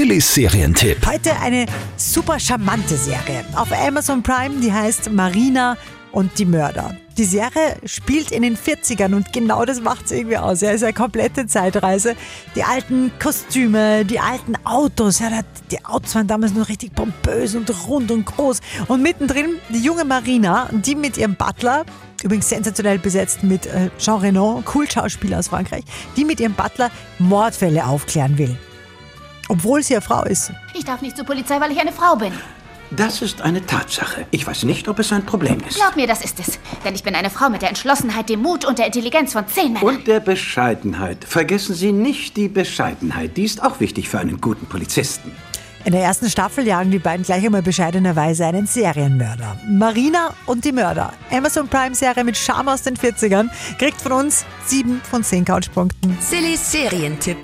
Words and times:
Sillys 0.00 0.32
Serientipp. 0.32 1.06
Heute 1.06 1.38
eine 1.42 1.66
super 1.98 2.40
charmante 2.40 2.96
Serie 2.96 3.44
auf 3.54 3.70
Amazon 3.70 4.22
Prime, 4.22 4.58
die 4.58 4.72
heißt 4.72 5.12
Marina 5.12 5.76
und 6.12 6.38
die 6.38 6.46
Mörder. 6.46 6.96
Die 7.18 7.24
Serie 7.24 7.76
spielt 7.84 8.30
in 8.30 8.40
den 8.40 8.56
40ern 8.56 9.14
und 9.14 9.30
genau 9.34 9.66
das 9.66 9.82
macht 9.82 10.06
es 10.06 10.12
irgendwie 10.12 10.38
aus. 10.38 10.62
Ja, 10.62 10.70
es 10.70 10.76
ist 10.76 10.84
eine 10.84 10.94
komplette 10.94 11.46
Zeitreise. 11.46 12.16
Die 12.54 12.62
alten 12.62 13.12
Kostüme, 13.22 14.06
die 14.06 14.18
alten 14.18 14.56
Autos. 14.64 15.18
Ja, 15.18 15.28
die 15.70 15.84
Autos 15.84 16.14
waren 16.14 16.26
damals 16.26 16.54
noch 16.54 16.70
richtig 16.70 16.94
pompös 16.94 17.54
und 17.54 17.68
rund 17.86 18.10
und 18.10 18.24
groß. 18.24 18.60
Und 18.88 19.02
mittendrin 19.02 19.56
die 19.68 19.82
junge 19.82 20.06
Marina, 20.06 20.70
die 20.72 20.94
mit 20.94 21.18
ihrem 21.18 21.34
Butler, 21.34 21.84
übrigens 22.22 22.48
sensationell 22.48 22.98
besetzt 22.98 23.42
mit 23.42 23.66
äh, 23.66 23.90
Jean 23.98 24.20
Reno, 24.20 24.64
cool 24.74 24.90
Schauspieler 24.90 25.40
aus 25.40 25.48
Frankreich, 25.48 25.84
die 26.16 26.24
mit 26.24 26.40
ihrem 26.40 26.54
Butler 26.54 26.90
Mordfälle 27.18 27.84
aufklären 27.84 28.38
will. 28.38 28.56
Obwohl 29.50 29.82
sie 29.82 29.94
eine 29.94 30.00
Frau 30.00 30.22
ist. 30.22 30.52
Ich 30.74 30.84
darf 30.84 31.02
nicht 31.02 31.16
zur 31.16 31.26
Polizei, 31.26 31.60
weil 31.60 31.72
ich 31.72 31.80
eine 31.80 31.90
Frau 31.90 32.14
bin. 32.14 32.32
Das 32.92 33.20
ist 33.20 33.42
eine 33.42 33.66
Tatsache. 33.66 34.26
Ich 34.30 34.46
weiß 34.46 34.62
nicht, 34.64 34.86
ob 34.88 35.00
es 35.00 35.12
ein 35.12 35.26
Problem 35.26 35.58
ist. 35.68 35.76
Glaub 35.76 35.96
mir, 35.96 36.06
das 36.06 36.24
ist 36.24 36.38
es. 36.38 36.58
Denn 36.84 36.94
ich 36.94 37.02
bin 37.02 37.16
eine 37.16 37.30
Frau 37.30 37.50
mit 37.50 37.62
der 37.62 37.68
Entschlossenheit, 37.68 38.28
dem 38.28 38.42
Mut 38.42 38.64
und 38.64 38.78
der 38.78 38.86
Intelligenz 38.86 39.32
von 39.32 39.46
zehn 39.48 39.72
Männern. 39.72 39.96
Und 39.96 40.06
der 40.06 40.20
Bescheidenheit. 40.20 41.24
Vergessen 41.24 41.74
Sie 41.74 41.90
nicht 41.90 42.36
die 42.36 42.48
Bescheidenheit. 42.48 43.36
Die 43.36 43.44
ist 43.44 43.62
auch 43.62 43.80
wichtig 43.80 44.08
für 44.08 44.20
einen 44.20 44.40
guten 44.40 44.66
Polizisten. 44.66 45.32
In 45.84 45.92
der 45.92 46.02
ersten 46.02 46.28
Staffel 46.28 46.66
jagen 46.66 46.90
die 46.90 46.98
beiden 46.98 47.24
gleich 47.24 47.44
einmal 47.44 47.62
bescheidenerweise 47.62 48.46
einen 48.46 48.66
Serienmörder. 48.66 49.56
Marina 49.68 50.34
und 50.46 50.64
die 50.64 50.72
Mörder. 50.72 51.12
Amazon 51.30 51.68
Prime 51.68 51.94
Serie 51.94 52.22
mit 52.22 52.36
Charme 52.36 52.68
aus 52.68 52.82
den 52.82 52.96
40ern. 52.96 53.48
Kriegt 53.78 54.00
von 54.00 54.12
uns 54.12 54.44
sieben 54.66 55.00
von 55.10 55.24
zehn 55.24 55.44
Couchpunkten. 55.44 56.18
Sillys 56.20 56.70
Serientipp. 56.70 57.38